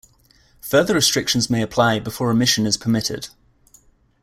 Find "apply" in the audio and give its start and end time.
1.61-1.99